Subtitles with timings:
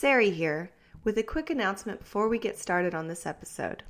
[0.00, 0.70] Sari here
[1.02, 3.82] with a quick announcement before we get started on this episode.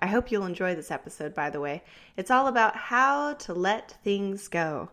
[0.00, 1.84] I hope you'll enjoy this episode, by the way.
[2.16, 4.90] It's all about how to let things go.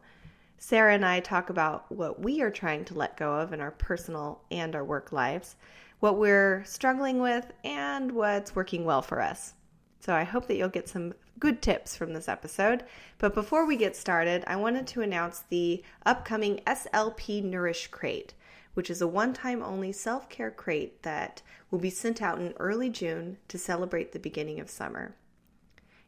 [0.59, 3.71] Sarah and I talk about what we are trying to let go of in our
[3.71, 5.55] personal and our work lives,
[5.99, 9.55] what we're struggling with, and what's working well for us.
[9.99, 12.83] So I hope that you'll get some good tips from this episode.
[13.17, 18.35] But before we get started, I wanted to announce the upcoming SLP Nourish Crate,
[18.79, 22.53] which is a one time only self care crate that will be sent out in
[22.61, 25.13] early June to celebrate the beginning of summer.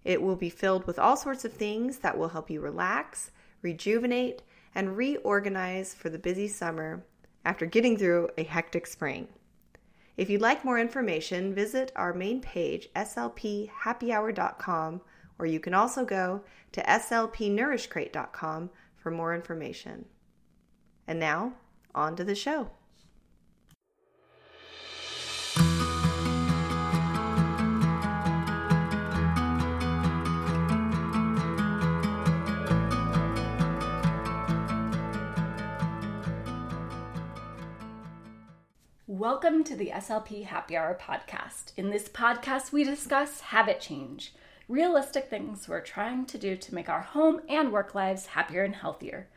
[0.06, 3.32] It will be filled with all sorts of things that will help you relax,
[3.62, 4.42] rejuvenate,
[4.74, 7.04] and reorganize for the busy summer
[7.44, 9.28] after getting through a hectic spring.
[10.16, 15.02] If you'd like more information, visit our main page, slphappyhour.com,
[15.38, 20.06] or you can also go to slpnourishcrate.com for more information.
[21.06, 21.56] And now,
[21.94, 22.72] on to the show.
[39.22, 41.74] Welcome to the SLP Happy Hour podcast.
[41.78, 44.34] In this podcast, we discuss habit change,
[44.68, 48.76] realistic things we're trying to do to make our home and work lives happier and
[48.76, 49.28] healthier.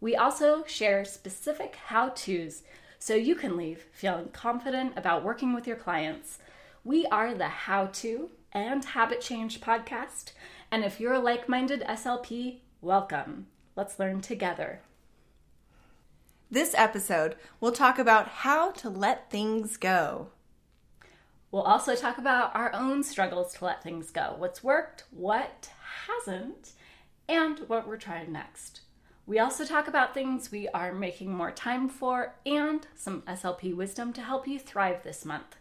[0.00, 2.62] We also share specific how to's
[2.98, 6.38] so you can leave feeling confident about working with your clients.
[6.84, 10.32] We are the How To and Habit Change podcast,
[10.70, 13.46] and if you're a like minded SLP, welcome.
[13.74, 14.80] Let's learn together.
[16.50, 20.28] This episode, we'll talk about how to let things go.
[21.50, 25.70] We'll also talk about our own struggles to let things go what's worked, what
[26.06, 26.72] hasn't,
[27.28, 28.82] and what we're trying next.
[29.28, 34.12] We also talk about things we are making more time for and some SLP wisdom
[34.12, 35.56] to help you thrive this month.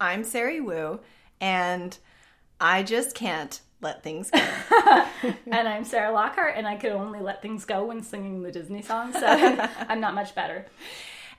[0.00, 1.00] I'm Sari Wu,
[1.40, 1.98] and
[2.60, 4.38] I just can't let things go.
[5.50, 8.82] and I'm Sarah Lockhart, and I could only let things go when singing the Disney
[8.82, 9.26] song, so
[9.88, 10.66] I'm not much better.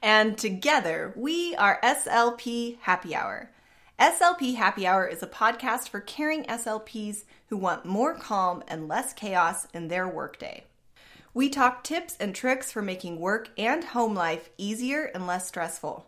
[0.01, 3.51] And together, we are SLP Happy Hour.
[3.97, 9.13] SLP Happy Hour is a podcast for caring SLPs who want more calm and less
[9.13, 10.65] chaos in their workday.
[11.33, 16.05] We talk tips and tricks for making work and home life easier and less stressful.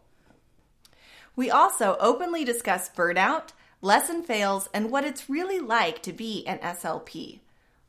[1.36, 3.50] We also openly discuss burnout
[3.82, 7.40] lesson fails, and what it's really like to be an SLP.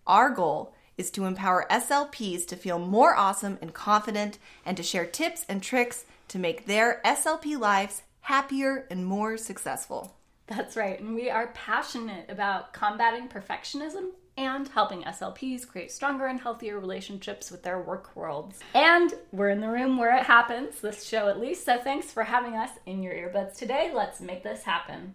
[0.07, 5.07] Our goal is to empower SLPs to feel more awesome and confident and to share
[5.07, 10.17] tips and tricks to make their SLP lives happier and more successful.
[10.47, 10.99] That's right.
[10.99, 17.51] And we are passionate about combating perfectionism and helping SLPs create stronger and healthier relationships
[17.51, 18.61] with their work worlds.
[18.75, 21.65] And we're in the room where it happens, this show at least.
[21.65, 23.93] So thanks for having us in your earbuds today.
[23.95, 25.15] Let's make this happen.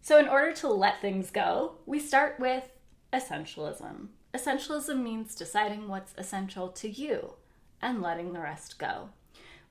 [0.00, 2.68] So, in order to let things go, we start with
[3.10, 4.08] essentialism.
[4.34, 7.34] Essentialism means deciding what's essential to you
[7.80, 9.08] and letting the rest go.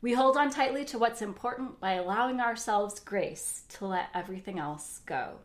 [0.02, 5.02] We hold on tightly to what's important by allowing ourselves grace to let everything else
[5.06, 5.36] go.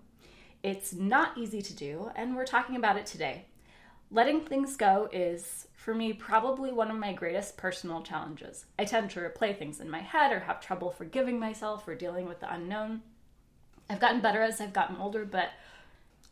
[0.62, 3.44] It's not easy to do, and we're talking about it today.
[4.10, 8.66] Letting things go is, for me, probably one of my greatest personal challenges.
[8.76, 12.26] I tend to replay things in my head or have trouble forgiving myself or dealing
[12.26, 13.02] with the unknown.
[13.88, 15.50] I've gotten better as I've gotten older, but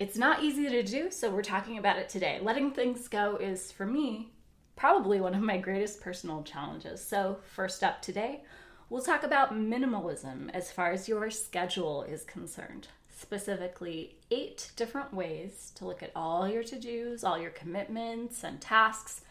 [0.00, 2.40] it's not easy to do, so we're talking about it today.
[2.42, 4.32] Letting things go is, for me,
[4.74, 7.02] probably one of my greatest personal challenges.
[7.02, 8.42] So, first up today,
[8.90, 12.88] we'll talk about minimalism as far as your schedule is concerned.
[13.18, 18.60] Specifically, eight different ways to look at all your to dos, all your commitments and
[18.60, 19.22] tasks,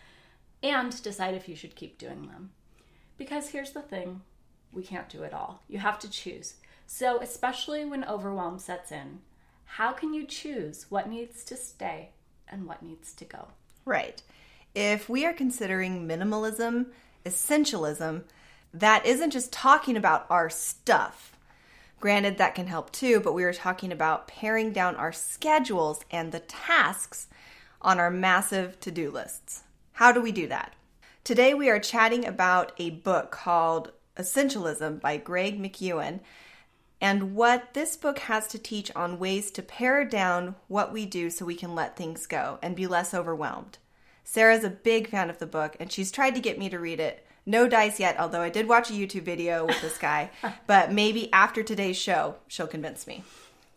[0.63, 2.49] and decide if you should keep doing them.
[3.15, 4.21] Because here's the thing
[4.71, 5.61] we can't do it all.
[5.69, 6.55] You have to choose.
[6.87, 9.19] So, especially when overwhelm sets in,
[9.65, 12.09] how can you choose what needs to stay
[12.47, 13.49] and what needs to go?
[13.85, 14.19] Right.
[14.73, 16.87] If we are considering minimalism,
[17.23, 18.23] essentialism,
[18.73, 21.34] that isn't just talking about our stuff.
[21.99, 26.31] Granted, that can help too, but we are talking about paring down our schedules and
[26.31, 27.27] the tasks
[27.81, 29.63] on our massive to do lists.
[29.93, 30.73] How do we do that?
[31.23, 36.19] Today, we are chatting about a book called Essentialism by Greg McKeown
[37.01, 41.29] and what this book has to teach on ways to pare down what we do
[41.29, 43.77] so we can let things go and be less overwhelmed.
[44.23, 46.99] Sarah's a big fan of the book and she's tried to get me to read
[46.99, 47.24] it.
[47.45, 50.31] No dice yet, although I did watch a YouTube video with this guy,
[50.67, 53.23] but maybe after today's show, she'll convince me.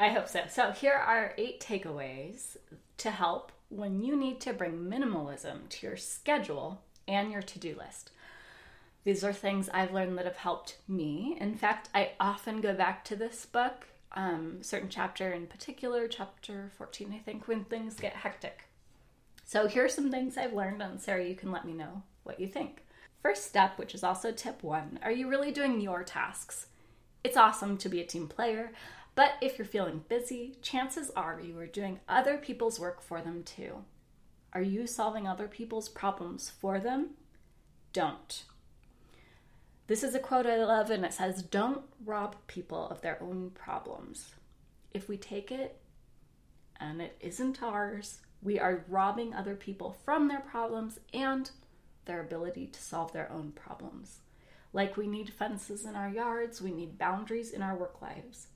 [0.01, 0.43] I hope so.
[0.49, 2.57] So, here are eight takeaways
[2.99, 7.75] to help when you need to bring minimalism to your schedule and your to do
[7.77, 8.11] list.
[9.05, 11.37] These are things I've learned that have helped me.
[11.41, 16.71] In fact, I often go back to this book, um, certain chapter in particular, chapter
[16.79, 18.65] 14, I think, when things get hectic.
[19.45, 22.39] So here are some things I've learned, and Sarah, you can let me know what
[22.39, 22.85] you think.
[23.23, 26.67] First step, which is also tip one, are you really doing your tasks?
[27.25, 28.73] It's awesome to be a team player,
[29.15, 33.43] but if you're feeling busy, chances are you are doing other people's work for them
[33.43, 33.85] too.
[34.53, 37.11] Are you solving other people's problems for them?
[37.93, 38.45] Don't.
[39.89, 43.51] This is a quote I love, and it says, Don't rob people of their own
[43.51, 44.33] problems.
[44.93, 45.81] If we take it
[46.79, 51.51] and it isn't ours, we are robbing other people from their problems and
[52.09, 54.19] their ability to solve their own problems.
[54.73, 58.49] Like we need fences in our yards, we need boundaries in our work lives.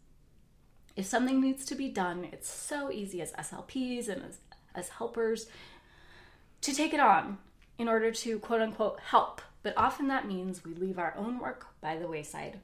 [0.96, 4.38] If something needs to be done, it's so easy as SLPs and as,
[4.75, 5.46] as helpers
[6.62, 7.38] to take it on
[7.78, 9.40] in order to quote unquote help.
[9.62, 12.58] But often that means we leave our own work by the wayside.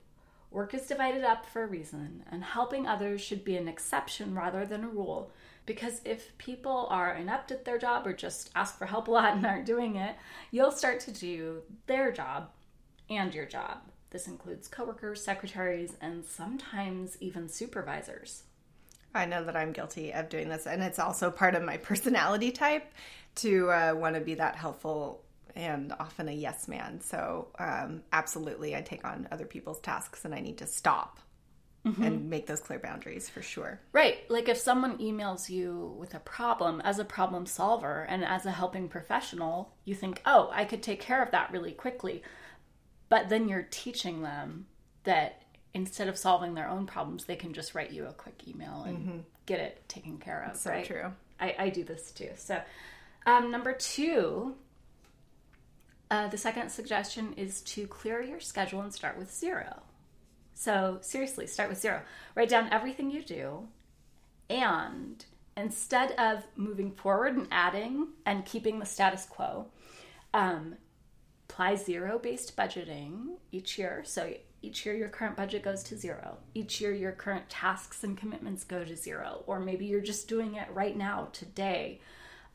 [0.51, 4.65] Work is divided up for a reason, and helping others should be an exception rather
[4.65, 5.31] than a rule.
[5.67, 9.37] Because if people are inept at their job or just ask for help a lot
[9.37, 10.17] and aren't doing it,
[10.51, 12.49] you'll start to do their job
[13.11, 13.83] and your job.
[14.11, 18.45] This includes coworkers, secretaries, and sometimes even supervisors.
[19.15, 22.51] I know that I'm guilty of doing this, and it's also part of my personality
[22.53, 22.91] type
[23.37, 25.23] to uh, want to be that helpful
[25.57, 27.01] and often a yes man.
[27.01, 31.19] So, um, absolutely, I take on other people's tasks and I need to stop
[31.85, 32.03] mm-hmm.
[32.03, 33.81] and make those clear boundaries for sure.
[33.93, 34.19] Right.
[34.29, 38.51] Like if someone emails you with a problem as a problem solver and as a
[38.51, 42.23] helping professional, you think, oh, I could take care of that really quickly.
[43.09, 44.67] But then you're teaching them
[45.05, 45.43] that
[45.75, 48.99] instead of solving their own problems, they can just write you a quick email and
[48.99, 49.19] mm-hmm.
[49.47, 50.49] get it taken care of.
[50.49, 50.85] That's so right?
[50.85, 51.13] true.
[51.41, 52.31] I, I do this too.
[52.37, 52.61] So,
[53.27, 54.57] um, number two,
[56.11, 59.83] uh, the second suggestion is to clear your schedule and start with zero.
[60.55, 62.03] So, seriously, start with zero.
[62.35, 63.69] Write down everything you do,
[64.51, 65.25] and
[65.57, 69.67] instead of moving forward and adding and keeping the status quo,
[70.35, 70.77] um,
[71.49, 74.03] apply zero based budgeting each year.
[74.05, 76.39] So, each year your current budget goes to zero.
[76.55, 79.45] Each year your current tasks and commitments go to zero.
[79.47, 82.01] Or maybe you're just doing it right now, today.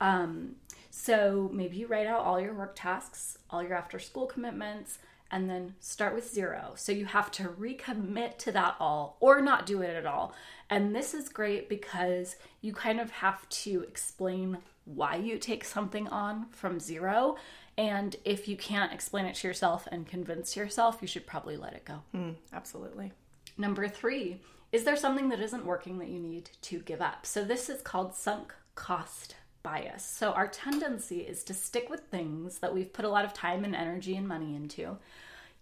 [0.02, 0.56] Um,
[0.96, 5.00] so maybe you write out all your work tasks, all your after school commitments,
[5.32, 6.74] and then start with zero.
[6.76, 10.36] So you have to recommit to that all or not do it at all.
[10.70, 16.08] And this is great because you kind of have to explain why you take something
[16.10, 17.38] on from zero.
[17.76, 21.74] And if you can't explain it to yourself and convince yourself, you should probably let
[21.74, 22.04] it go.
[22.16, 23.12] Mm, absolutely.
[23.58, 24.42] Number three,
[24.72, 27.26] is there something that isn't working that you need to give up?
[27.26, 30.06] So this is called sunk cost bias.
[30.06, 33.64] So our tendency is to stick with things that we've put a lot of time
[33.64, 34.98] and energy and money into,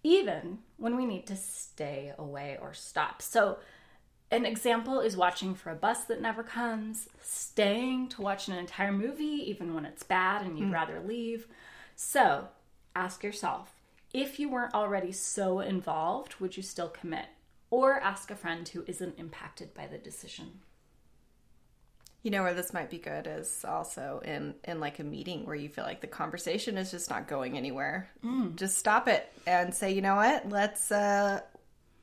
[0.03, 3.21] even when we need to stay away or stop.
[3.21, 3.59] So
[4.31, 8.91] an example is watching for a bus that never comes, staying to watch an entire
[8.91, 10.73] movie even when it's bad and you'd mm.
[10.73, 11.47] rather leave.
[11.95, 12.47] So
[12.95, 13.75] ask yourself
[14.13, 17.27] if you weren't already so involved, would you still commit?
[17.69, 20.59] Or ask a friend who isn't impacted by the decision.
[22.23, 25.55] You know where this might be good is also in in like a meeting where
[25.55, 28.09] you feel like the conversation is just not going anywhere.
[28.23, 28.55] Mm.
[28.55, 30.47] Just stop it and say, you know what?
[30.47, 31.41] Let's uh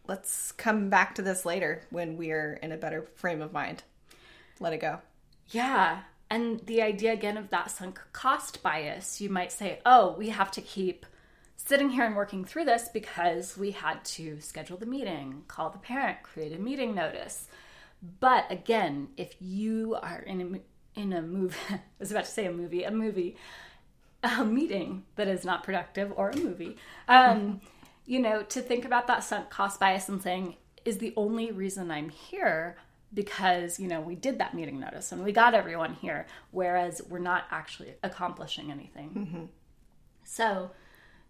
[0.09, 3.85] let's come back to this later when we're in a better frame of mind.
[4.59, 4.99] Let it go.
[5.51, 6.01] Yeah.
[6.31, 10.51] And the idea again of that sunk cost bias, you might say, oh, we have
[10.53, 11.07] to keep
[11.57, 15.79] sitting here and working through this because we had to schedule the meeting, call the
[15.79, 17.47] parent, create a meeting notice
[18.21, 20.63] but again, if you are in
[20.97, 23.37] a, in a movie, I was about to say a movie, a movie,
[24.23, 26.77] a meeting that is not productive or a movie,
[27.09, 27.61] um,
[28.07, 31.91] you know, to think about that sunk cost bias and saying, is the only reason
[31.91, 32.77] I'm here
[33.13, 37.19] because, you know, we did that meeting notice and we got everyone here, whereas we're
[37.19, 39.11] not actually accomplishing anything.
[39.11, 39.45] Mm-hmm.
[40.25, 40.71] So,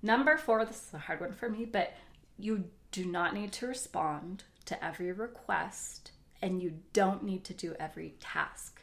[0.03, 1.95] number four, this is a hard one for me, but
[2.39, 7.75] you do not need to respond to every request and you don't need to do
[7.79, 8.83] every task.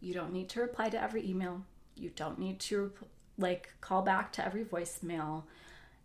[0.00, 1.62] You don't need to reply to every email.
[1.96, 2.92] You don't need to
[3.36, 5.44] like call back to every voicemail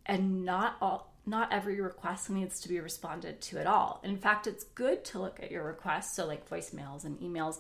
[0.06, 4.02] and not all not every request needs to be responded to at all.
[4.04, 7.60] In fact, it's good to look at your requests, so like voicemails and emails.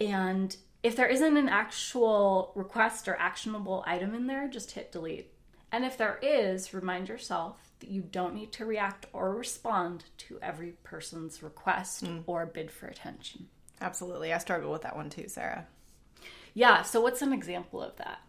[0.00, 5.34] And if there isn't an actual request or actionable item in there, just hit delete.
[5.70, 10.74] And if there is, remind yourself you don't need to react or respond to every
[10.82, 12.22] person's request mm.
[12.26, 13.48] or bid for attention.
[13.80, 14.32] Absolutely.
[14.32, 15.66] I struggle with that one too, Sarah.
[16.54, 16.82] Yeah.
[16.82, 18.20] So, what's an example of that?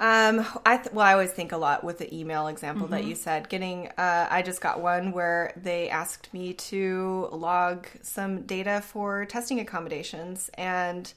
[0.00, 3.14] Um, I th- well, I always think a lot with the email example that you
[3.14, 3.50] said.
[3.50, 9.26] Getting, uh, I just got one where they asked me to log some data for
[9.26, 11.12] testing accommodations, and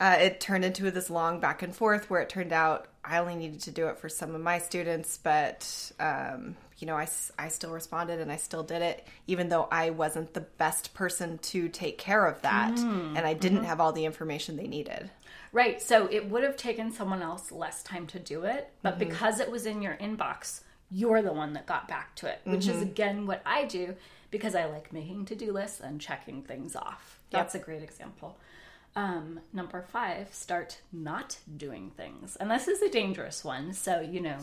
[0.00, 3.34] uh, it turned into this long back and forth where it turned out I only
[3.36, 7.06] needed to do it for some of my students, but um, you know, I,
[7.38, 11.38] I still responded and I still did it, even though I wasn't the best person
[11.38, 15.10] to take care of that, and I didn't have all the information they needed.
[15.52, 15.80] Right.
[15.80, 19.08] So it would have taken someone else less time to do it, but Mm-hmm.
[19.10, 22.62] because it was in your inbox, you're the one that got back to it, which
[22.62, 22.70] Mm-hmm.
[22.70, 23.94] is again what I do
[24.30, 27.20] because I like making to do lists and checking things off.
[27.30, 28.36] That's a great example.
[28.96, 32.36] Um, number five, start not doing things.
[32.36, 33.72] And this is a dangerous one.
[33.72, 34.38] So, you know,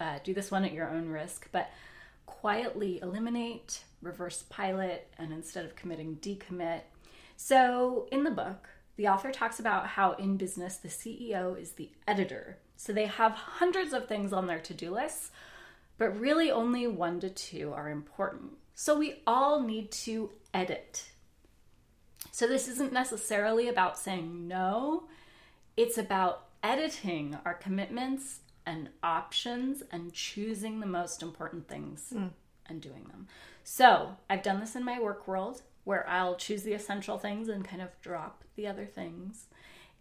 [0.00, 1.70] uh, do this one at your own risk, but
[2.26, 6.82] quietly eliminate, reverse pilot, and instead of committing, decommit.
[7.36, 11.90] So, in the book, the author talks about how in business the CEO is the
[12.06, 12.58] editor.
[12.76, 15.32] So, they have hundreds of things on their to do lists,
[15.98, 18.52] but really only one to two are important.
[18.74, 21.10] So, we all need to edit.
[22.30, 25.04] So, this isn't necessarily about saying no,
[25.76, 32.12] it's about editing our commitments and options and choosing the most important things
[32.68, 33.26] and doing them.
[33.64, 37.64] So, I've done this in my work world where I'll choose the essential things and
[37.64, 39.46] kind of drop the other things.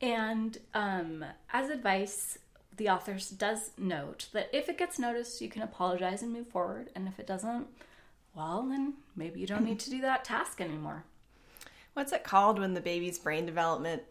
[0.02, 2.38] And um, as advice,
[2.78, 6.90] the author does note that if it gets noticed, you can apologize and move forward.
[6.96, 7.68] And if it doesn't,
[8.34, 11.04] well, then maybe you don't need to do that task anymore.
[11.94, 14.04] What's it called when the baby's brain development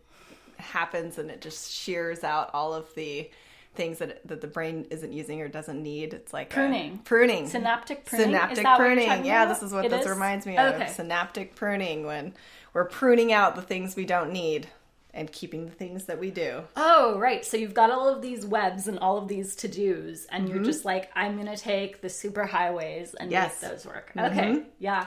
[0.57, 3.31] happens and it just shears out all of the
[3.75, 6.13] things that that the brain isn't using or doesn't need?
[6.15, 6.99] It's like Pruning.
[6.99, 8.27] pruning, Synaptic pruning.
[8.29, 9.25] Synaptic pruning.
[9.25, 9.55] Yeah, about?
[9.55, 10.11] this is what It this is?
[10.11, 10.75] reminds me of.
[10.75, 10.89] Okay.
[10.91, 12.35] Synaptic pruning when
[12.75, 14.69] we're pruning out the things we don't need
[15.15, 16.63] and keeping the things that we do.
[16.77, 17.45] Oh, right.
[17.45, 20.59] So you've got all of these webs and all of these to dos, and you're
[20.59, 20.67] mm-hmm.
[20.67, 23.61] just like, I'm going to take the super highways and Yes.
[23.63, 24.13] make those work.
[24.15, 24.39] Mm-hmm.
[24.39, 24.63] Okay.
[24.79, 25.07] Yeah.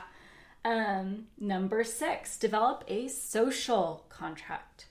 [0.64, 4.86] Um, number six, develop a social contract.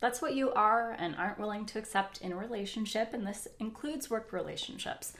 [0.00, 4.08] That's what you are and aren't willing to accept in a relationship, and this includes
[4.08, 5.12] work relationships.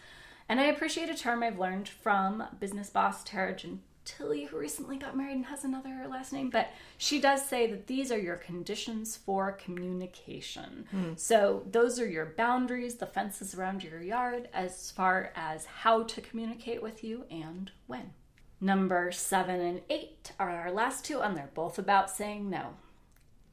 [0.49, 5.17] And I appreciate a term I've learned from business boss Tara Gentile, who recently got
[5.17, 9.17] married and has another last name, but she does say that these are your conditions
[9.17, 10.87] for communication.
[11.17, 16.21] So those are your boundaries, the fences around your yard, as far as how to
[16.21, 18.13] communicate with you and when.
[18.61, 22.75] Number seven and eight are our last two, and they're both about saying no.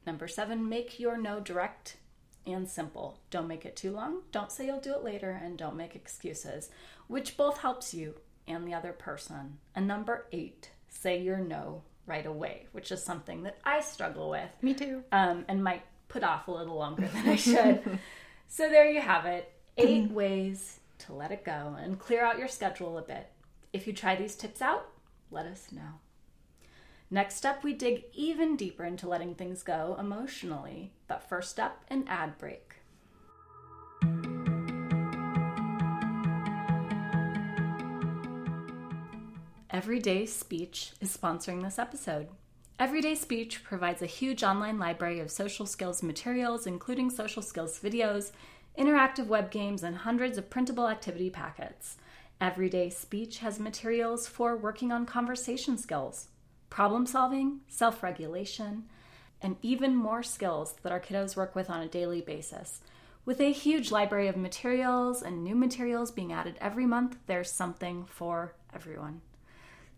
[0.06, 1.96] Number seven, make your no direct
[2.46, 3.18] and simple.
[3.30, 4.22] Don't make it too long.
[4.32, 6.70] Don't say you'll do it later, and don't make excuses,
[7.06, 8.14] which both helps you
[8.48, 9.58] and the other person.
[9.74, 14.50] And number eight, say your no right away, which is something that I struggle with
[14.62, 15.02] Me too.
[15.12, 17.98] um, and might put off a little longer than I should.
[18.48, 22.46] so there you have it eight ways to let it go and clear out your
[22.48, 23.28] schedule a bit.
[23.72, 24.86] If you try these tips out,
[25.30, 26.00] let us know.
[27.10, 30.92] Next up, we dig even deeper into letting things go emotionally.
[31.06, 32.76] But first up, an ad break.
[39.70, 42.28] Everyday Speech is sponsoring this episode.
[42.78, 48.32] Everyday Speech provides a huge online library of social skills materials, including social skills videos,
[48.78, 51.98] interactive web games, and hundreds of printable activity packets.
[52.40, 56.28] Everyday Speech has materials for working on conversation skills,
[56.68, 58.84] problem solving, self regulation,
[59.40, 62.82] and even more skills that our kiddos work with on a daily basis.
[63.24, 68.04] With a huge library of materials and new materials being added every month, there's something
[68.04, 69.22] for everyone.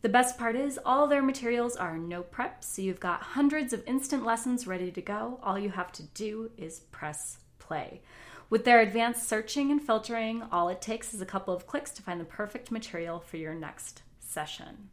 [0.03, 3.83] The best part is, all their materials are no prep, so you've got hundreds of
[3.85, 5.41] instant lessons ready to go.
[5.43, 8.01] All you have to do is press play.
[8.51, 12.03] With their advanced searching and filtering, all it takes is a couple of clicks to
[12.03, 14.89] find the perfect material for your next session.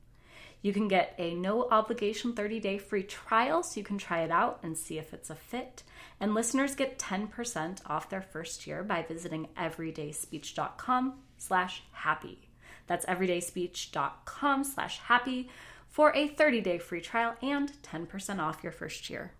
[0.61, 4.31] You can get a no obligation 30 day free trial so you can try it
[4.31, 5.83] out and see if it's a fit.
[6.19, 12.49] And listeners get 10% off their first year by visiting everydayspeech.com slash happy.
[12.87, 15.49] That's everydayspeech.com slash happy
[15.87, 19.31] for a 30 day free trial and 10% off your first year.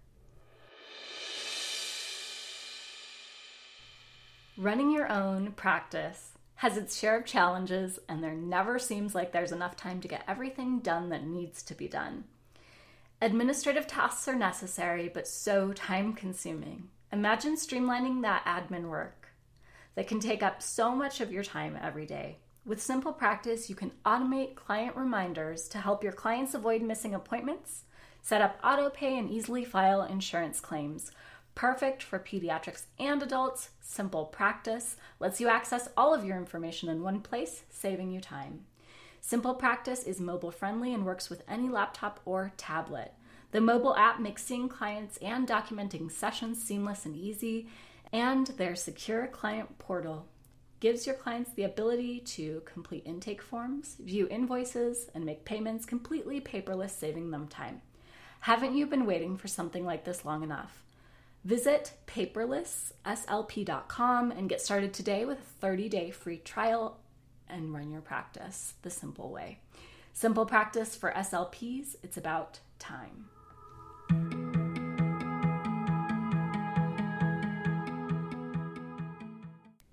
[4.58, 9.52] Running your own practice has its share of challenges, and there never seems like there's
[9.52, 12.24] enough time to get everything done that needs to be done.
[13.22, 16.88] Administrative tasks are necessary, but so time consuming.
[17.12, 19.28] Imagine streamlining that admin work
[19.96, 22.38] that can take up so much of your time every day.
[22.66, 27.84] With simple practice, you can automate client reminders to help your clients avoid missing appointments,
[28.22, 31.12] set up auto pay, and easily file insurance claims.
[31.56, 37.02] Perfect for pediatrics and adults, Simple Practice lets you access all of your information in
[37.02, 38.66] one place, saving you time.
[39.22, 43.14] Simple Practice is mobile friendly and works with any laptop or tablet.
[43.52, 47.70] The mobile app makes seeing clients and documenting sessions seamless and easy,
[48.12, 50.28] and their secure client portal
[50.82, 56.42] gives your clients the ability to complete intake forms, view invoices, and make payments completely
[56.42, 57.82] paperless, saving them time.
[58.42, 60.85] Haven't you been waiting for something like this long enough?
[61.46, 66.98] Visit paperlessslp.com and get started today with a 30 day free trial
[67.48, 69.60] and run your practice the simple way.
[70.12, 73.28] Simple practice for SLPs, it's about time.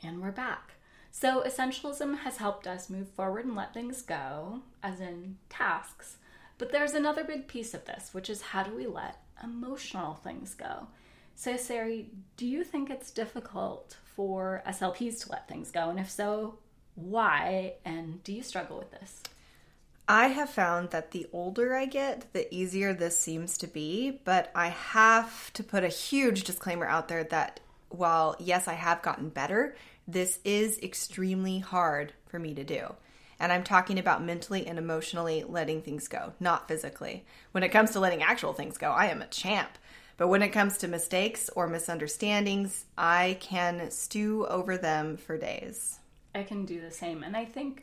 [0.03, 0.77] And we're back.
[1.11, 6.17] So, essentialism has helped us move forward and let things go, as in tasks.
[6.57, 10.55] But there's another big piece of this, which is how do we let emotional things
[10.55, 10.87] go?
[11.35, 15.91] So, Sari, do you think it's difficult for SLPs to let things go?
[15.91, 16.59] And if so,
[16.95, 17.75] why?
[17.85, 19.23] And do you struggle with this?
[20.09, 24.21] I have found that the older I get, the easier this seems to be.
[24.25, 29.03] But I have to put a huge disclaimer out there that while, yes, I have
[29.03, 32.95] gotten better, this is extremely hard for me to do.
[33.39, 37.25] And I'm talking about mentally and emotionally letting things go, not physically.
[37.53, 39.79] When it comes to letting actual things go, I am a champ.
[40.23, 45.99] But when it comes to mistakes or misunderstandings, I can stew over them for days.
[46.33, 47.25] I can do the same.
[47.25, 47.83] And I think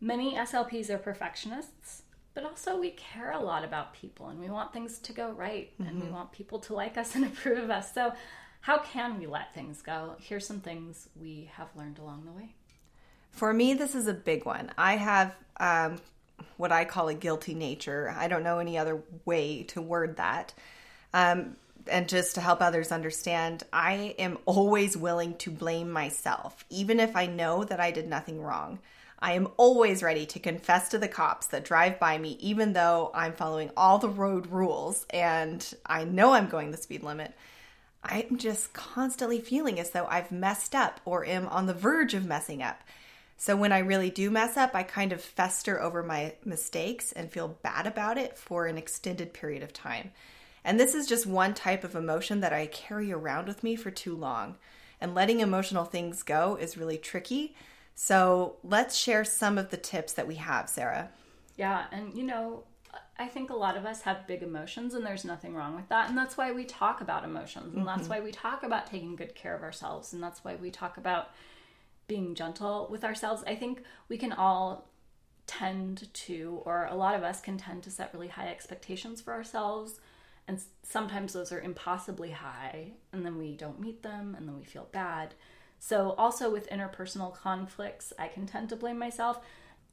[0.00, 2.02] many SLPs are perfectionists,
[2.34, 5.70] but also we care a lot about people and we want things to go right
[5.74, 5.88] mm-hmm.
[5.88, 6.16] and we mm-hmm.
[6.16, 7.94] want people to like us and approve of us.
[7.94, 8.12] So,
[8.62, 10.16] how can we let things go?
[10.18, 12.56] Here's some things we have learned along the way.
[13.30, 14.72] For me, this is a big one.
[14.76, 16.00] I have um,
[16.56, 18.12] what I call a guilty nature.
[18.18, 20.54] I don't know any other way to word that.
[21.14, 21.56] Um,
[21.90, 27.16] and just to help others understand, I am always willing to blame myself, even if
[27.16, 28.78] I know that I did nothing wrong.
[29.20, 33.10] I am always ready to confess to the cops that drive by me, even though
[33.14, 37.34] I'm following all the road rules and I know I'm going the speed limit.
[38.04, 42.26] I'm just constantly feeling as though I've messed up or am on the verge of
[42.26, 42.80] messing up.
[43.36, 47.30] So when I really do mess up, I kind of fester over my mistakes and
[47.30, 50.12] feel bad about it for an extended period of time.
[50.64, 53.90] And this is just one type of emotion that I carry around with me for
[53.90, 54.56] too long.
[55.00, 57.54] And letting emotional things go is really tricky.
[57.94, 61.10] So let's share some of the tips that we have, Sarah.
[61.56, 62.64] Yeah, and you know,
[63.18, 66.08] I think a lot of us have big emotions, and there's nothing wrong with that.
[66.08, 67.86] And that's why we talk about emotions, and mm-hmm.
[67.86, 70.96] that's why we talk about taking good care of ourselves, and that's why we talk
[70.96, 71.30] about
[72.06, 73.42] being gentle with ourselves.
[73.46, 74.88] I think we can all
[75.48, 79.32] tend to, or a lot of us can tend to set really high expectations for
[79.32, 79.98] ourselves.
[80.48, 84.64] And sometimes those are impossibly high, and then we don't meet them, and then we
[84.64, 85.34] feel bad.
[85.78, 89.40] So, also with interpersonal conflicts, I can tend to blame myself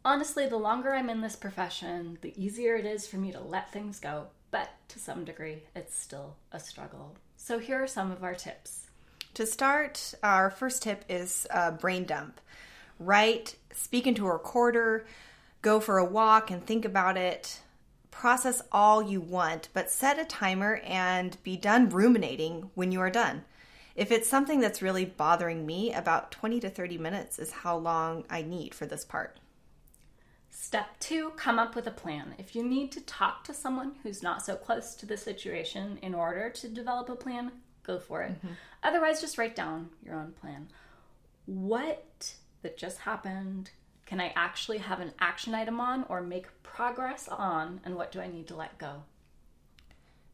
[0.05, 3.71] honestly, the longer I'm in this profession, the easier it is for me to let
[3.71, 7.15] things go, but to some degree, it's still a struggle.
[7.35, 8.87] So, here are some of our tips.
[9.33, 12.39] To start, our first tip is a brain dump.
[12.99, 15.05] Write, speak into a recorder,
[15.61, 17.59] go for a walk and think about it.
[18.17, 23.09] Process all you want, but set a timer and be done ruminating when you are
[23.09, 23.43] done.
[23.93, 28.23] If it's something that's really bothering me, about 20 to 30 minutes is how long
[28.29, 29.37] I need for this part.
[30.49, 32.35] Step two, come up with a plan.
[32.39, 36.15] If you need to talk to someone who's not so close to the situation in
[36.15, 37.51] order to develop a plan,
[37.83, 38.31] go for it.
[38.31, 38.53] Mm-hmm.
[38.81, 40.69] Otherwise, just write down your own plan.
[41.45, 43.71] What that just happened
[44.05, 48.19] can I actually have an action item on or make progress on, and what do
[48.19, 49.03] I need to let go?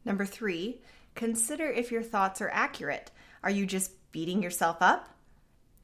[0.04, 0.80] Number three,
[1.14, 3.10] consider if your thoughts are accurate.
[3.42, 5.08] Are you just beating yourself up?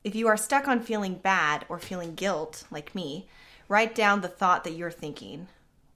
[0.05, 3.29] If you are stuck on feeling bad or feeling guilt, like me,
[3.68, 5.48] Write down the thought that you're thinking.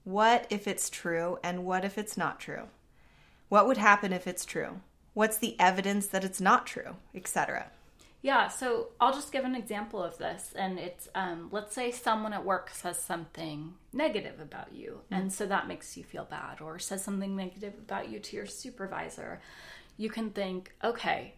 [0.05, 2.68] What if it's true and what if it's not true?
[3.48, 4.81] What would happen if it's true?
[5.14, 7.70] What's the evidence that it's not true, etc.
[8.22, 10.52] Yeah, so I'll just give an example of this.
[10.56, 15.14] And it's um, let's say someone at work says something negative about you, mm-hmm.
[15.14, 18.46] and so that makes you feel bad, or says something negative about you to your
[18.46, 19.40] supervisor.
[19.96, 21.35] You can think, okay,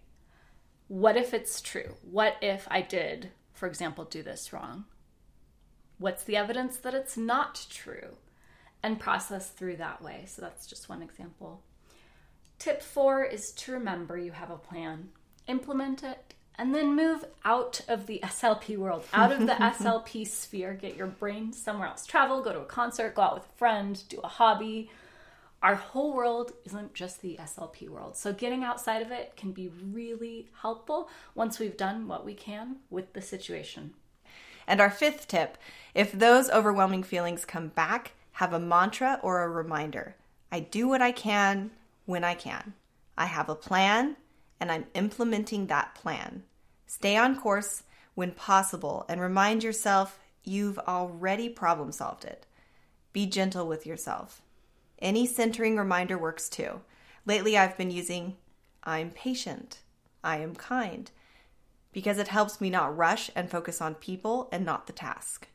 [0.88, 1.94] what if it's true?
[2.02, 4.84] What if I did, for example, do this wrong?
[5.98, 8.16] What's the evidence that it's not true?
[8.82, 10.24] And process through that way.
[10.26, 11.62] So that's just one example.
[12.58, 15.08] Tip four is to remember you have a plan,
[15.46, 20.74] implement it, and then move out of the SLP world, out of the SLP sphere.
[20.74, 22.06] Get your brain somewhere else.
[22.06, 24.90] Travel, go to a concert, go out with a friend, do a hobby.
[25.62, 28.16] our whole world isn't just the SLP world.
[28.16, 32.76] So getting outside of it can be really helpful once we've done what we can
[32.90, 33.94] with the situation.
[34.66, 35.58] And our fifth tip
[35.94, 40.16] if those overwhelming feelings come back, have a mantra or a reminder.
[40.50, 41.70] I do what I can
[42.04, 42.74] when I can.
[43.16, 44.16] I have a plan
[44.60, 46.42] and I'm implementing that plan.
[46.86, 47.82] Stay on course
[48.14, 52.46] when possible and remind yourself you've already problem solved it.
[53.12, 54.42] Be gentle with yourself.
[54.98, 56.80] Any centering reminder works too.
[57.26, 58.36] Lately, I've been using
[58.82, 59.78] I'm patient,
[60.22, 61.10] I am kind,
[61.92, 65.48] because it helps me not rush and focus on people and not the task.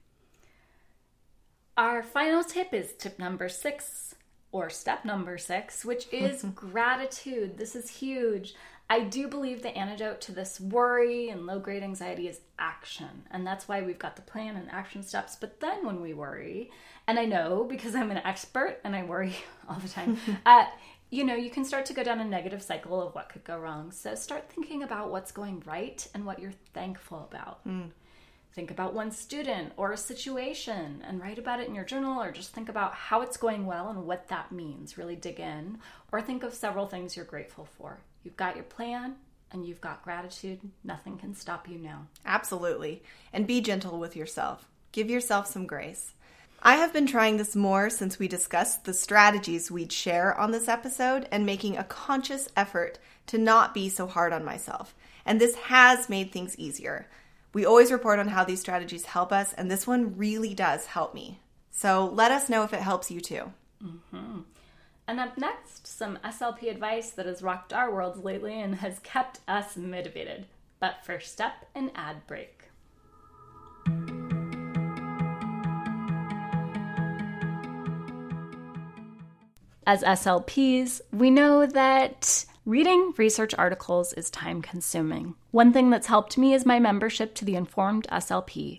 [1.77, 4.15] Our final tip is tip number six,
[4.51, 7.57] or step number six, which is gratitude.
[7.57, 8.55] This is huge.
[8.91, 13.23] I do believe the antidote to this worry and low grade anxiety is action.
[13.29, 15.35] And that's why we've got the plan and action steps.
[15.35, 16.71] But then when we worry,
[17.07, 19.35] and I know because I'm an expert and I worry
[19.69, 20.65] all the time, uh,
[21.11, 23.59] you know, you can start to go down a negative cycle of what could go
[23.59, 23.91] wrong.
[23.91, 27.67] So start thinking about what's going right and what you're thankful about.
[27.67, 27.91] Mm.
[28.53, 32.31] Think about one student or a situation and write about it in your journal, or
[32.31, 34.97] just think about how it's going well and what that means.
[34.97, 35.77] Really dig in,
[36.11, 37.99] or think of several things you're grateful for.
[38.23, 39.15] You've got your plan
[39.51, 40.59] and you've got gratitude.
[40.83, 42.07] Nothing can stop you now.
[42.25, 43.03] Absolutely.
[43.33, 44.67] And be gentle with yourself.
[44.91, 46.13] Give yourself some grace.
[46.61, 50.67] I have been trying this more since we discussed the strategies we'd share on this
[50.67, 54.93] episode and making a conscious effort to not be so hard on myself.
[55.25, 57.07] And this has made things easier.
[57.53, 61.15] We always report on how these strategies help us, and this one really does help
[61.15, 61.39] me.
[61.71, 63.51] So let us know if it helps you too.
[63.83, 64.39] Mm-hmm.
[65.09, 69.39] And up next, some SLP advice that has rocked our worlds lately and has kept
[69.47, 70.45] us motivated.
[70.79, 72.65] But first step, an ad break.
[79.87, 85.33] As SLPs, we know that reading research articles is time consuming.
[85.49, 88.77] One thing that's helped me is my membership to the Informed SLP.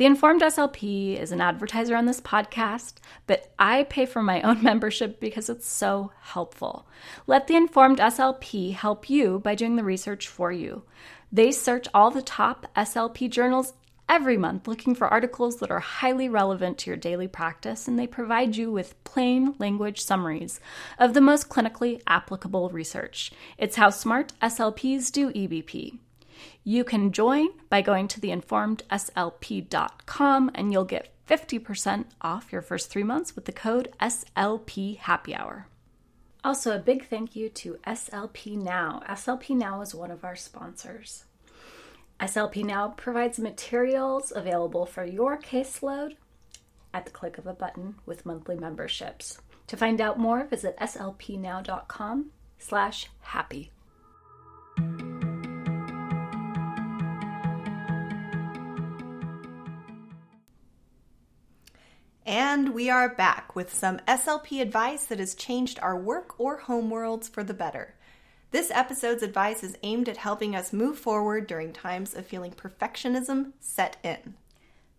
[0.00, 2.94] The Informed SLP is an advertiser on this podcast,
[3.26, 6.86] but I pay for my own membership because it's so helpful.
[7.26, 10.84] Let the Informed SLP help you by doing the research for you.
[11.30, 13.74] They search all the top SLP journals
[14.08, 18.06] every month looking for articles that are highly relevant to your daily practice, and they
[18.06, 20.60] provide you with plain language summaries
[20.98, 23.32] of the most clinically applicable research.
[23.58, 25.98] It's how smart SLPs do EBP.
[26.64, 33.04] You can join by going to theinformedslp.com and you'll get 50% off your first three
[33.04, 35.66] months with the code SLP Happy Hour.
[36.42, 39.02] Also, a big thank you to SLP Now.
[39.08, 41.26] SLP Now is one of our sponsors.
[42.18, 46.16] SLP Now provides materials available for your caseload
[46.92, 49.38] at the click of a button with monthly memberships.
[49.68, 53.70] To find out more, visit slpnow.com slash happy.
[62.26, 66.90] And we are back with some SLP advice that has changed our work or home
[66.90, 67.94] worlds for the better.
[68.50, 73.52] This episode's advice is aimed at helping us move forward during times of feeling perfectionism
[73.60, 74.34] set in.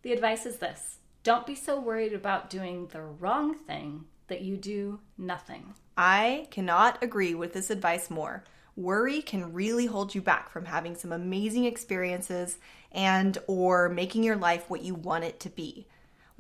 [0.02, 4.58] The advice is this don't be so worried about doing the wrong thing that you
[4.58, 5.76] do nothing.
[5.96, 8.44] I cannot agree with this advice more.
[8.76, 12.58] Worry can really hold you back from having some amazing experiences
[12.92, 15.86] and or making your life what you want it to be.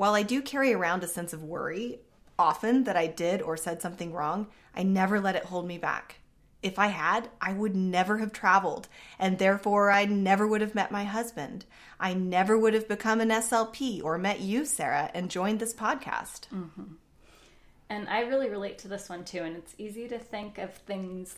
[0.01, 1.99] While I do carry around a sense of worry,
[2.39, 6.21] often that I did or said something wrong, I never let it hold me back.
[6.63, 8.87] If I had, I would never have traveled,
[9.19, 11.65] and therefore I never would have met my husband.
[11.99, 16.47] I never would have become an SLP or met you, Sarah, and joined this podcast.
[16.51, 16.93] Mm-hmm.
[17.91, 19.43] And I really relate to this one too.
[19.43, 21.37] And it's easy to think of things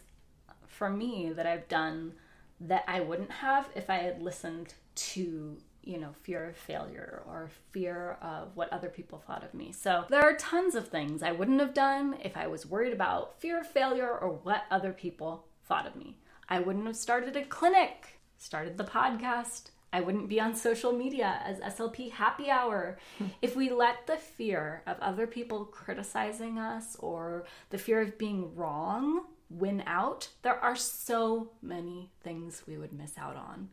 [0.67, 2.13] for me that I've done
[2.61, 7.49] that I wouldn't have if I had listened to you know, fear of failure or
[7.71, 9.71] fear of what other people thought of me.
[9.71, 13.39] So there are tons of things I wouldn't have done if I was worried about
[13.39, 16.17] fear of failure or what other people thought of me.
[16.49, 19.71] I wouldn't have started a clinic, started the podcast.
[19.91, 22.97] I wouldn't be on social media as SLP Happy Hour.
[23.41, 28.55] if we let the fear of other people criticizing us or the fear of being
[28.55, 33.69] wrong win out, there are so many things we would miss out on.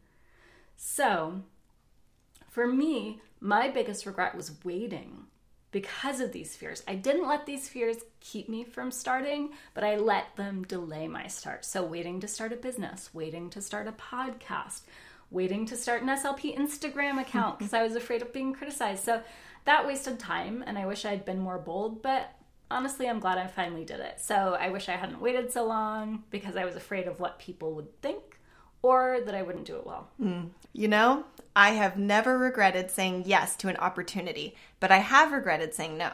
[0.76, 1.42] So,
[2.50, 5.26] for me, my biggest regret was waiting
[5.70, 6.82] because of these fears.
[6.88, 11.28] I didn't let these fears keep me from starting, but I let them delay my
[11.28, 11.64] start.
[11.64, 14.82] So, waiting to start a business, waiting to start a podcast,
[15.30, 19.04] waiting to start an SLP Instagram account because I was afraid of being criticized.
[19.04, 19.22] So,
[19.64, 22.32] that wasted time, and I wish I'd been more bold, but
[22.68, 24.20] honestly, I'm glad I finally did it.
[24.20, 27.74] So I wish I hadn't waited so long because I was afraid of what people
[27.74, 28.39] would think
[28.82, 30.08] or that I wouldn't do it well.
[30.18, 30.44] Hmm.
[30.72, 35.74] You know, I have never regretted saying yes to an opportunity, but I have regretted
[35.74, 36.10] saying no.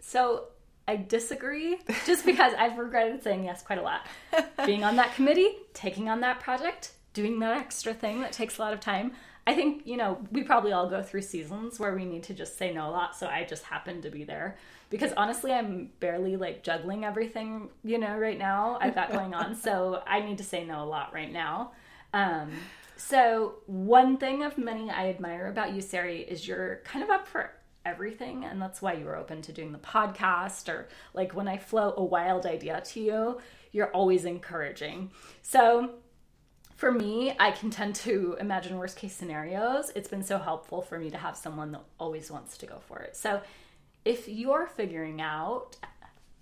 [0.00, 0.44] So
[0.86, 4.06] I disagree just because I've regretted saying yes quite a lot.
[4.66, 8.62] Being on that committee, taking on that project, doing that extra thing that takes a
[8.62, 9.12] lot of time.
[9.48, 12.58] I think, you know, we probably all go through seasons where we need to just
[12.58, 13.16] say no a lot.
[13.16, 14.58] So I just happen to be there
[14.90, 19.54] because honestly, I'm barely like juggling everything, you know, right now I've got going on.
[19.54, 21.72] So I need to say no a lot right now.
[22.12, 22.50] Um,
[22.98, 27.26] so one thing of many I admire about you, Sari, is you're kind of up
[27.26, 27.50] for
[27.86, 31.56] everything and that's why you were open to doing the podcast or like when I
[31.56, 33.40] float a wild idea to you,
[33.72, 35.10] you're always encouraging.
[35.40, 35.94] So
[36.78, 39.90] for me, I can tend to imagine worst case scenarios.
[39.96, 43.00] It's been so helpful for me to have someone that always wants to go for
[43.00, 43.16] it.
[43.16, 43.42] So
[44.04, 45.76] if you're figuring out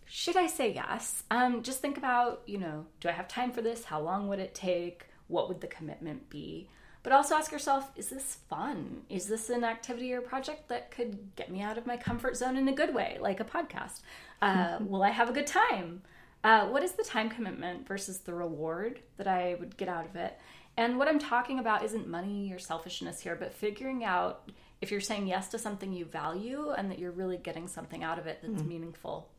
[0.04, 1.24] should I say yes?
[1.30, 3.84] Um, just think about, you know, do I have time for this?
[3.84, 5.06] How long would it take?
[5.26, 6.68] What would the commitment be?
[7.02, 9.02] But also ask yourself, is this fun?
[9.08, 12.56] Is this an activity or project that could get me out of my comfort zone
[12.56, 14.02] in a good way, like a podcast?
[14.42, 16.02] Uh, will I have a good time?
[16.44, 20.16] Uh, what is the time commitment versus the reward that I would get out of
[20.16, 20.38] it?
[20.76, 25.00] And what I'm talking about isn't money or selfishness here, but figuring out if you're
[25.00, 28.40] saying yes to something you value and that you're really getting something out of it
[28.42, 29.30] that's meaningful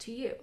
[0.00, 0.34] to you.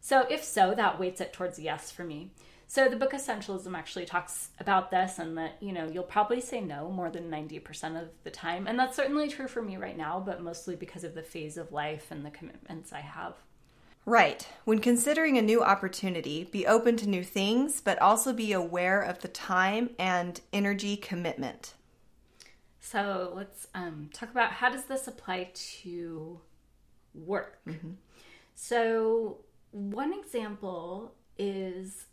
[0.00, 2.30] So, if so, that weights it towards yes for me.
[2.66, 6.60] So, the book Essentialism actually talks about this and that, you know, you'll probably say
[6.60, 8.66] no more than 90% of the time.
[8.66, 11.72] And that's certainly true for me right now, but mostly because of the phase of
[11.72, 13.34] life and the commitments I have.
[14.10, 14.44] Right.
[14.64, 19.20] When considering a new opportunity, be open to new things, but also be aware of
[19.20, 21.74] the time and energy commitment.
[22.80, 26.40] So let's um, talk about how does this apply to
[27.14, 27.60] work.
[28.56, 29.38] So
[29.70, 32.06] one example is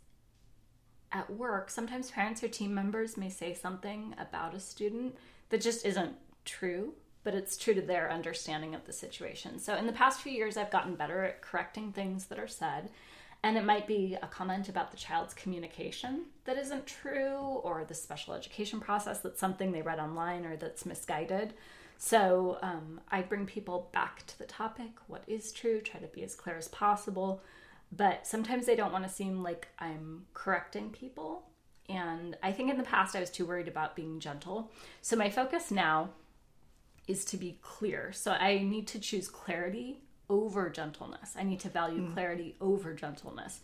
[1.10, 1.68] at work.
[1.68, 5.16] Sometimes parents or team members may say something about a student
[5.48, 6.92] that just isn't true,
[7.24, 9.58] but it's true to their understanding of the situation.
[9.58, 12.90] So in the past few years, I've gotten better at correcting things that are said.
[13.42, 17.94] And it might be a comment about the child's communication that isn't true, or the
[17.94, 21.54] special education process that's something they read online or that's misguided.
[21.98, 26.24] So um, I bring people back to the topic what is true, try to be
[26.24, 27.42] as clear as possible.
[27.90, 31.44] But sometimes they don't want to seem like I'm correcting people.
[31.88, 34.70] And I think in the past I was too worried about being gentle.
[35.00, 36.10] So my focus now
[37.08, 38.12] is to be clear.
[38.12, 41.34] So I need to choose clarity over gentleness.
[41.36, 42.12] I need to value hmm.
[42.12, 43.60] clarity over gentleness.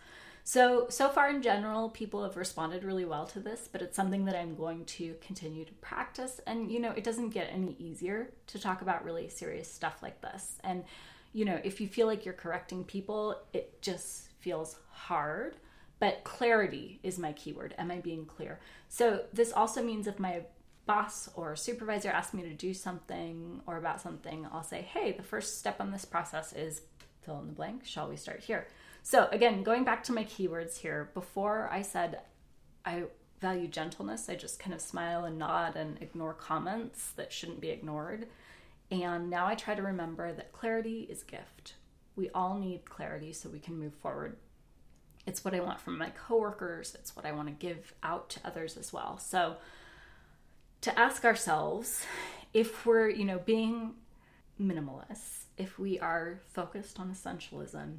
[0.47, 4.27] So, so far in general, people have responded really well to this, but it's something
[4.27, 6.39] that I'm going to continue to practice.
[6.47, 10.21] And, you know, it doesn't get any easier to talk about really serious stuff like
[10.21, 10.59] this.
[10.63, 10.85] And,
[11.33, 15.57] you know, if you feel like you're correcting people, it just feels hard.
[15.99, 17.75] But clarity is my keyword.
[17.79, 18.61] Am I being clear?
[18.91, 20.43] So, this also means if my
[20.87, 25.23] boss or supervisor asks me to do something or about something, I'll say, hey, the
[25.23, 26.83] first step on this process is
[27.23, 27.85] fill in the blank.
[27.85, 28.67] Shall we start here?
[29.03, 32.21] So, again, going back to my keywords here, before I said
[32.85, 33.05] I
[33.41, 37.69] value gentleness, I just kind of smile and nod and ignore comments that shouldn't be
[37.69, 38.27] ignored.
[38.91, 41.75] And now I try to remember that clarity is gift.
[42.17, 44.37] We all need clarity so we can move forward.
[45.27, 48.41] It's what I want from my coworkers, it's what I want to give out to
[48.45, 49.19] others as well.
[49.19, 49.57] So,
[50.85, 52.05] to ask ourselves
[52.53, 53.95] if we're, you know, being
[54.61, 57.97] minimalists, if we are focused on essentialism,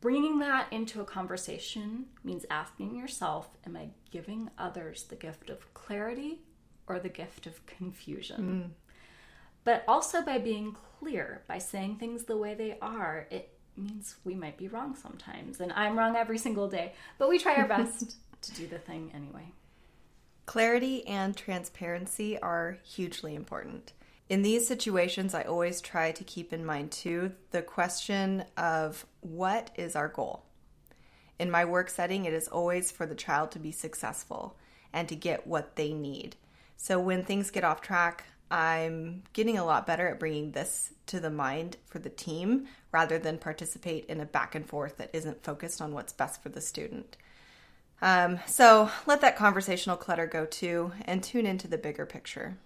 [0.00, 5.74] bringing that into a conversation means asking yourself, am I giving others the gift of
[5.74, 6.40] clarity
[6.86, 8.70] or the gift of confusion?
[8.70, 8.70] Mm.
[9.64, 14.34] But also by being clear, by saying things the way they are, it means we
[14.34, 15.60] might be wrong sometimes.
[15.60, 19.10] And I'm wrong every single day, but we try our best to do the thing
[19.14, 19.52] anyway.
[20.46, 23.92] Clarity and transparency are hugely important.
[24.28, 29.70] In these situations, I always try to keep in mind too the question of what
[29.76, 30.44] is our goal?
[31.38, 34.56] In my work setting, it is always for the child to be successful
[34.92, 36.36] and to get what they need.
[36.76, 41.18] So when things get off track, I'm getting a lot better at bringing this to
[41.18, 45.42] the mind for the team rather than participate in a back and forth that isn't
[45.42, 47.16] focused on what's best for the student.
[48.04, 52.58] Um, so let that conversational clutter go too and tune into the bigger picture.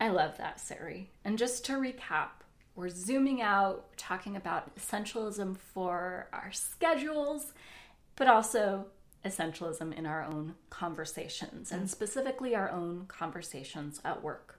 [0.00, 1.12] I love that, Sari.
[1.24, 2.30] And just to recap,
[2.74, 7.52] we're zooming out, talking about essentialism for our schedules,
[8.16, 8.86] but also
[9.24, 14.58] essentialism in our own conversations, and specifically our own conversations at work.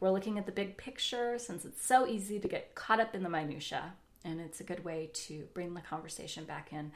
[0.00, 3.22] We're looking at the big picture since it's so easy to get caught up in
[3.22, 3.92] the minutia,
[4.24, 6.90] and it's a good way to bring the conversation back in.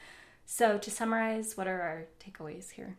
[0.46, 2.96] So, to summarize, what are our takeaways here?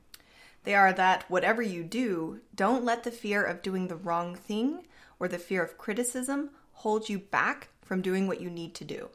[0.65, 4.85] They are that whatever you do, don't let the fear of doing the wrong thing
[5.17, 9.09] or the fear of criticism hold you back from doing what you need to do.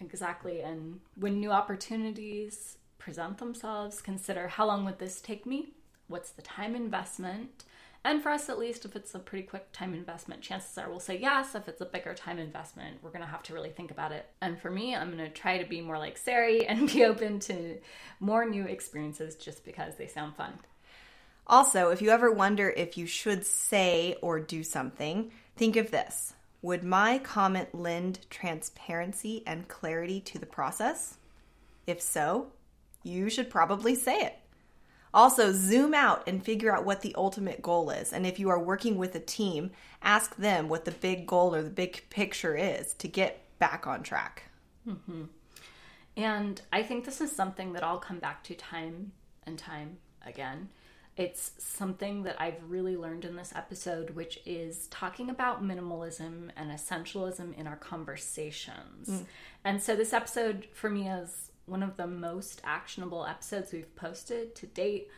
[0.00, 0.60] Exactly.
[0.60, 5.70] And when new opportunities present themselves, consider how long would this take me?
[6.06, 7.64] What's the time investment?
[8.06, 11.00] And for us, at least, if it's a pretty quick time investment, chances are we'll
[11.00, 11.54] say yes.
[11.54, 14.26] If it's a bigger time investment, we're going to have to really think about it.
[14.42, 17.40] And for me, I'm going to try to be more like Sari and be open
[17.40, 17.78] to
[18.20, 20.52] more new experiences just because they sound fun.
[21.46, 26.34] Also, if you ever wonder if you should say or do something, think of this
[26.60, 31.16] Would my comment lend transparency and clarity to the process?
[31.86, 32.48] If so,
[33.02, 34.38] you should probably say it.
[35.14, 38.12] Also, zoom out and figure out what the ultimate goal is.
[38.12, 39.70] And if you are working with a team,
[40.02, 44.02] ask them what the big goal or the big picture is to get back on
[44.02, 44.50] track.
[44.88, 45.26] Mm-hmm.
[46.16, 49.12] And I think this is something that I'll come back to time
[49.46, 50.68] and time again.
[51.16, 56.72] It's something that I've really learned in this episode, which is talking about minimalism and
[56.72, 59.08] essentialism in our conversations.
[59.08, 59.26] Mm.
[59.64, 64.54] And so, this episode for me is one of the most actionable episodes we've posted
[64.56, 65.08] to date.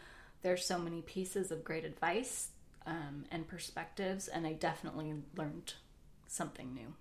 [0.43, 2.49] There's so many pieces of great advice
[2.87, 5.75] um, and perspectives, and I definitely learned
[6.27, 6.95] something new.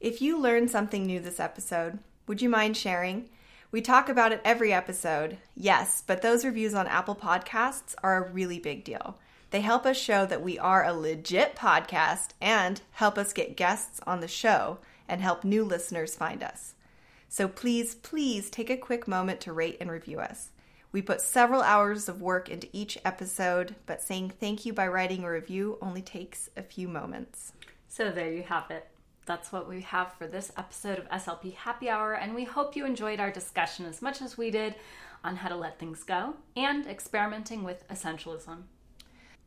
[0.00, 3.28] If you learned something new this episode, would you mind sharing?
[3.70, 8.30] We talk about it every episode, yes, but those reviews on Apple Podcasts are a
[8.30, 9.18] really big deal.
[9.50, 14.00] They help us show that we are a legit podcast and help us get guests
[14.06, 16.73] on the show and help new listeners find us.
[17.28, 20.50] So please, please take a quick moment to rate and review us.
[20.92, 25.24] We put several hours of work into each episode, but saying thank you by writing
[25.24, 27.52] a review only takes a few moments.
[27.88, 28.86] So there you have it.
[29.26, 32.84] That's what we have for this episode of SLP Happy Hour, and we hope you
[32.84, 34.74] enjoyed our discussion as much as we did
[35.24, 38.64] on how to let things go and experimenting with essentialism.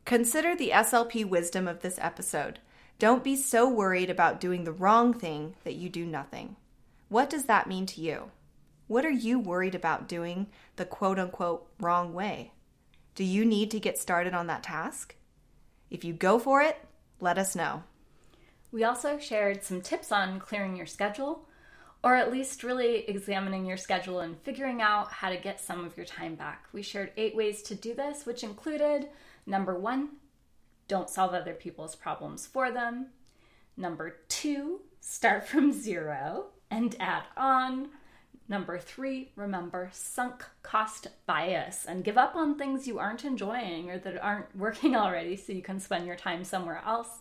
[0.04, 2.58] Consider the SLP wisdom of this episode.
[2.98, 6.56] Don't be so worried about doing the wrong thing that you do nothing.
[7.08, 8.30] What does that mean to you?
[8.86, 12.52] What are you worried about doing the quote unquote wrong way?
[13.14, 15.14] Do you need to get started on that task?
[15.90, 16.78] If you go for it,
[17.18, 17.82] let us know.
[18.70, 21.48] We also shared some tips on clearing your schedule,
[22.04, 25.96] or at least really examining your schedule and figuring out how to get some of
[25.96, 26.66] your time back.
[26.74, 29.08] We shared eight ways to do this, which included
[29.46, 30.10] number one,
[30.86, 33.06] don't solve other people's problems for them.
[33.78, 37.88] Number two, start from zero and add on.
[38.48, 43.98] Number three, remember sunk cost bias and give up on things you aren't enjoying or
[43.98, 47.20] that aren't working already so you can spend your time somewhere else.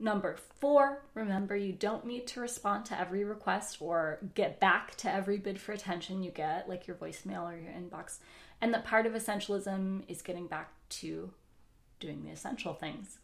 [0.00, 5.12] Number four, remember you don't need to respond to every request or get back to
[5.12, 8.18] every bid for attention you get, like your voicemail or your inbox.
[8.60, 11.32] And that part of essentialism is getting back to
[11.98, 13.18] doing the essential things.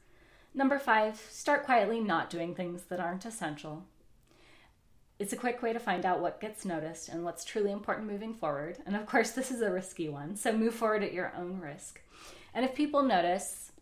[0.53, 3.85] Number five, start quietly not doing things that aren't essential.
[5.25, 8.35] It's a quick way to find out what gets noticed and what's truly important moving
[8.35, 8.77] forward.
[8.85, 12.03] And of course, this is a risky one, so move forward at your own risk.
[12.53, 13.73] And if people notice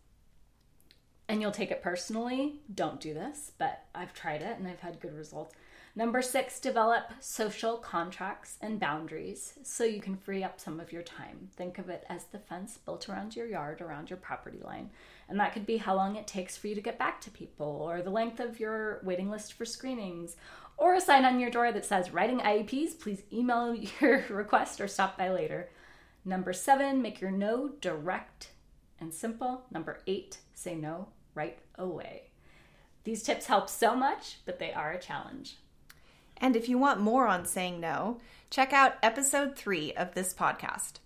[1.27, 5.01] and you'll take it personally, don't do this, but I've tried it and I've had
[5.01, 5.53] good results.
[5.95, 11.03] Number six, develop social contracts and boundaries so you can free up some of your
[11.03, 11.49] time.
[11.55, 14.89] Think of it as the fence built around your yard, around your property line.
[15.29, 17.67] And that could be how long it takes for you to get back to people,
[17.67, 20.35] or the length of your waiting list for screenings,
[20.77, 24.87] or a sign on your door that says writing IEPs, please email your request or
[24.87, 25.69] stop by later.
[26.25, 28.49] Number seven, make your no direct
[28.99, 29.65] and simple.
[29.71, 32.29] Number eight, say no right away.
[33.03, 35.57] These tips help so much, but they are a challenge.
[36.37, 40.99] And if you want more on saying no, check out episode three of this podcast.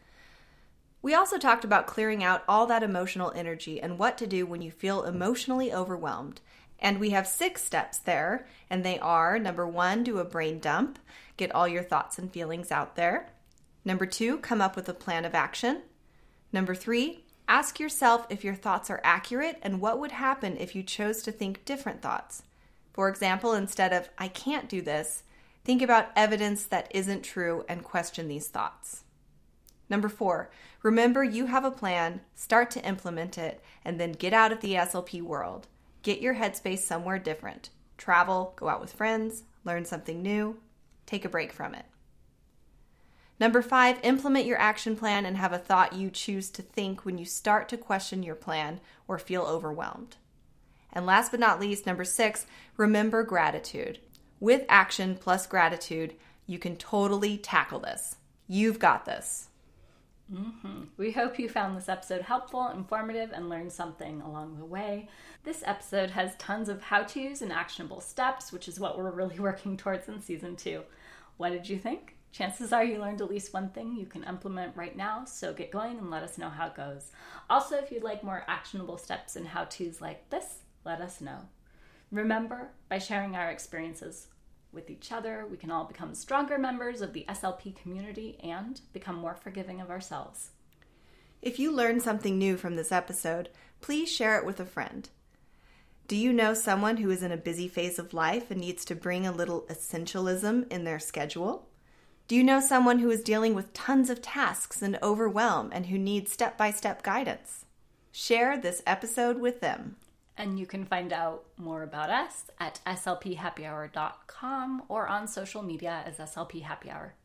[1.01, 4.61] We also talked about clearing out all that emotional energy and what to do when
[4.61, 6.41] you feel emotionally overwhelmed.
[6.79, 10.99] And we have six steps there, and they are number one, do a brain dump,
[11.35, 13.29] get all your thoughts and feelings out there.
[13.83, 15.81] Number two, come up with a plan of action.
[16.51, 20.83] Number three, ask yourself if your thoughts are accurate and what would happen if you
[20.83, 22.43] chose to think different thoughts.
[22.93, 25.23] For example, instead of, I can't do this,
[25.63, 29.03] think about evidence that isn't true and question these thoughts.
[29.89, 30.49] Number four,
[30.83, 34.73] remember you have a plan, start to implement it, and then get out of the
[34.73, 35.67] SLP world.
[36.03, 37.69] Get your headspace somewhere different.
[37.97, 40.57] Travel, go out with friends, learn something new,
[41.05, 41.85] take a break from it.
[43.39, 47.17] Number five, implement your action plan and have a thought you choose to think when
[47.17, 50.17] you start to question your plan or feel overwhelmed.
[50.91, 53.99] And last but not least, number six, remember gratitude.
[54.39, 56.15] With action plus gratitude,
[56.47, 58.15] you can totally tackle this.
[58.47, 59.49] You've got this.
[60.33, 60.83] Mm-hmm.
[60.97, 65.07] We hope you found this episode helpful, informative, and learned something along the way.
[65.43, 69.39] This episode has tons of how to's and actionable steps, which is what we're really
[69.39, 70.83] working towards in season two.
[71.37, 72.15] What did you think?
[72.31, 75.71] Chances are you learned at least one thing you can implement right now, so get
[75.71, 77.11] going and let us know how it goes.
[77.49, 81.39] Also, if you'd like more actionable steps and how to's like this, let us know.
[82.11, 84.27] Remember, by sharing our experiences
[84.77, 89.15] with each other, we can all become stronger members of the SLP community and become
[89.15, 90.51] more forgiving of ourselves.
[91.41, 93.49] If you learned something new from this episode,
[93.81, 95.09] please share it with a friend.
[96.07, 98.95] Do you know someone who is in a busy phase of life and needs to
[98.95, 101.67] bring a little essentialism in their schedule?
[102.27, 105.97] Do you know someone who is dealing with tons of tasks and overwhelm and who
[105.97, 107.65] needs step by step guidance?
[108.11, 109.95] Share this episode with them.
[110.37, 116.17] And you can find out more about us at slphappyhour.com or on social media as
[116.17, 117.15] SLP Happy Hour.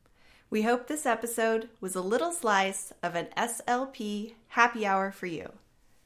[0.48, 5.52] We hope this episode was a little slice of an SLP happy hour for you.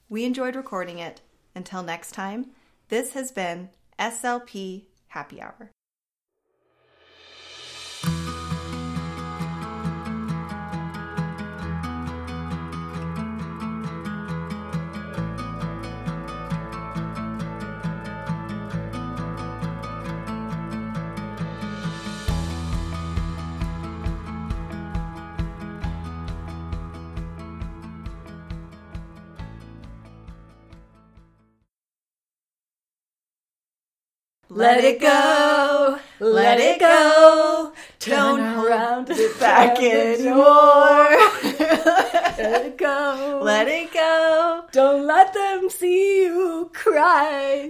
[0.09, 1.21] We enjoyed recording it.
[1.55, 2.51] Until next time,
[2.89, 5.71] this has been SLP Happy Hour.
[34.57, 37.75] Let it go, let it go.
[38.01, 41.11] Don't hold it back anymore.
[42.39, 43.41] Let it go.
[43.43, 44.65] Let it go.
[44.73, 47.65] Don't let them see you cry.